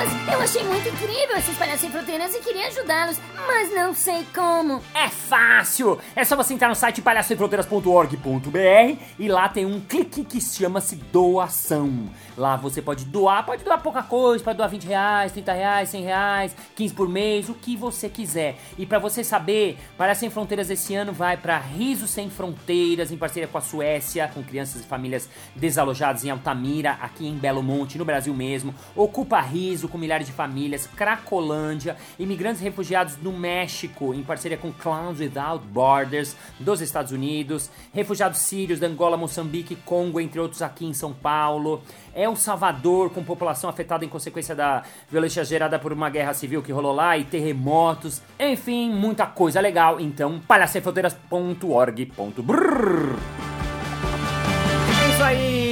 Eu 0.01 0.41
achei 0.41 0.63
muito 0.63 0.89
incrível 0.89 1.37
esses 1.37 1.55
palhaços 1.55 1.81
sem 1.81 1.91
fronteiras 1.91 2.33
e 2.33 2.39
queria 2.39 2.67
ajudá-los, 2.67 3.19
mas 3.45 3.71
não 3.71 3.93
sei 3.93 4.25
como. 4.33 4.81
É 4.95 5.07
fácil! 5.07 5.99
É 6.15 6.23
só 6.23 6.35
você 6.35 6.55
entrar 6.55 6.69
no 6.69 6.75
site 6.75 7.03
palhaçosemfronteiras.org.br 7.03 8.99
e 9.19 9.27
lá 9.27 9.47
tem 9.47 9.63
um 9.63 9.79
clique 9.79 10.23
que 10.23 10.41
chama-se 10.41 10.95
doação. 10.95 12.09
Lá 12.35 12.55
você 12.55 12.81
pode 12.81 13.05
doar, 13.05 13.45
pode 13.45 13.63
doar 13.63 13.79
pouca 13.79 14.01
coisa, 14.01 14.43
pode 14.43 14.57
doar 14.57 14.69
20 14.69 14.85
reais, 14.85 15.31
30 15.33 15.53
reais, 15.53 15.89
100 15.89 16.03
reais, 16.03 16.55
15 16.75 16.93
por 16.95 17.07
mês, 17.07 17.47
o 17.47 17.53
que 17.53 17.77
você 17.77 18.09
quiser. 18.09 18.57
E 18.79 18.85
para 18.87 18.97
você 18.97 19.23
saber, 19.23 19.77
Palhaço 19.97 20.21
Sem 20.21 20.31
Fronteiras 20.31 20.71
esse 20.71 20.95
ano 20.95 21.13
vai 21.13 21.37
para 21.37 21.59
Riso 21.59 22.07
Sem 22.07 22.27
Fronteiras, 22.27 23.11
em 23.11 23.17
parceria 23.17 23.47
com 23.47 23.59
a 23.59 23.61
Suécia, 23.61 24.31
com 24.33 24.41
crianças 24.41 24.81
e 24.81 24.85
famílias 24.85 25.29
desalojadas 25.55 26.25
em 26.25 26.31
Altamira, 26.31 26.97
aqui 27.01 27.27
em 27.27 27.35
Belo 27.35 27.61
Monte, 27.61 27.99
no 27.99 28.05
Brasil 28.05 28.33
mesmo. 28.33 28.73
Ocupa 28.95 29.39
Riso, 29.39 29.90
com 29.91 29.97
milhares 29.97 30.27
de 30.27 30.33
famílias, 30.33 30.87
Cracolândia, 30.87 31.97
imigrantes 32.17 32.61
refugiados 32.61 33.17
no 33.17 33.31
México, 33.31 34.13
em 34.13 34.23
parceria 34.23 34.57
com 34.57 34.71
Clowns 34.71 35.19
Without 35.19 35.65
Borders, 35.67 36.35
dos 36.59 36.81
Estados 36.81 37.11
Unidos, 37.11 37.69
refugiados 37.93 38.39
sírios 38.39 38.79
da 38.79 38.87
Angola, 38.87 39.17
Moçambique, 39.17 39.75
Congo, 39.75 40.19
entre 40.19 40.39
outros 40.39 40.61
aqui 40.61 40.85
em 40.85 40.93
São 40.93 41.13
Paulo. 41.13 41.81
El 42.13 42.35
Salvador, 42.35 43.09
com 43.09 43.23
população 43.23 43.69
afetada 43.69 44.03
em 44.03 44.09
consequência 44.09 44.55
da 44.55 44.83
violência 45.09 45.43
gerada 45.43 45.79
por 45.79 45.93
uma 45.93 46.09
guerra 46.09 46.33
civil 46.33 46.61
que 46.61 46.71
rolou 46.71 46.93
lá 46.93 47.17
e 47.17 47.23
terremotos. 47.23 48.21
Enfim, 48.39 48.91
muita 48.91 49.25
coisa 49.25 49.59
legal. 49.59 49.99
Então, 49.99 50.39
palhacefronteiras.org.br 50.47 52.31
isso 52.31 53.40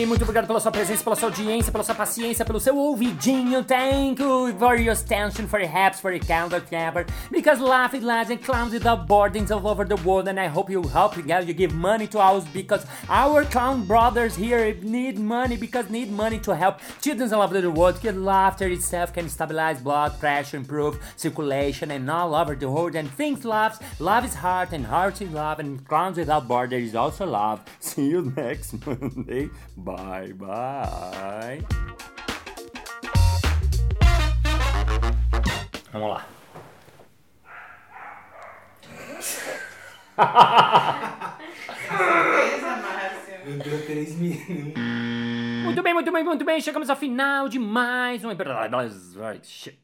muito 0.06 0.22
obrigado 0.24 0.48
pela 0.48 0.60
sua 0.60 0.72
presença, 0.72 1.04
pela 1.04 1.16
sua 1.16 1.30
audiência, 1.30 1.72
pela 1.72 1.84
sua 1.84 1.96
paciência, 1.96 2.46
pelo 2.46 2.60
seu 2.60 2.78
ouvidinho. 2.78 3.64
Thank 3.64 4.22
you 4.22 4.54
for 4.58 4.76
your 4.80 4.94
attention, 4.94 5.48
for 5.48 5.60
your 5.60 5.70
helps, 5.70 6.00
for 6.00 6.12
your 6.12 6.24
calendar 6.26 6.62
clever. 6.62 7.06
Because 7.32 7.62
life 7.62 7.98
is 7.98 8.04
lies 8.04 8.30
and 8.30 8.38
clowns 8.38 8.74
without 8.74 9.08
borders 9.08 9.52
all 9.52 9.68
over 9.68 9.86
the 9.86 9.96
world, 10.04 10.28
and 10.28 10.40
I 10.40 10.48
hope 10.48 10.70
you 10.70 10.84
help 10.84 11.18
you 11.18 11.54
give 11.54 11.74
money 11.74 12.08
to 12.08 12.20
us 12.20 12.46
because 12.54 12.86
our 13.10 13.44
clown 13.46 13.86
brothers 13.86 14.36
here 14.36 14.76
need 14.82 15.20
money 15.20 15.58
because 15.58 15.90
need 15.90 16.12
money 16.12 16.40
to 16.40 16.56
help 16.56 16.80
children 17.02 17.34
all 17.34 17.42
over 17.42 17.60
the 17.60 17.72
world. 17.72 17.96
Because 17.96 18.16
laughter 18.16 18.68
itself 18.68 19.14
can 19.14 19.30
stabilize 19.30 19.82
blood 19.82 20.20
pressure, 20.20 20.58
improve 20.58 21.00
circulation, 21.16 21.92
and 21.92 22.10
all 22.10 22.36
over 22.36 22.56
the 22.56 22.70
world. 22.70 22.96
And 22.96 23.10
things 23.12 23.46
loves, 23.46 23.80
love 24.00 24.26
is 24.26 24.36
heart, 24.36 24.74
and 24.74 24.86
heart 24.86 25.22
is 25.22 25.32
love, 25.32 25.60
and 25.60 25.86
clowns 25.88 26.18
without 26.18 26.48
borders 26.48 26.84
is 26.84 26.96
also 26.96 27.26
love. 27.26 27.62
See 27.80 28.08
you 28.10 28.34
next 28.36 28.86
Monday. 28.86 29.50
Bye 29.78 29.89
bye. 30.34 31.66
Vamos 35.92 36.10
lá. 36.10 36.26
Entrou 43.48 43.80
três 43.82 44.16
minutos. 44.16 44.74
Muito 45.64 45.82
bem, 45.84 45.94
muito 45.94 46.12
bem, 46.12 46.24
muito 46.24 46.46
bem. 46.46 46.62
Chegamos 46.62 46.90
ao 46.90 46.96
final 46.96 47.50
de 47.50 47.58
mais 47.58 48.24
um. 48.24 48.30
Shit. 49.44 49.80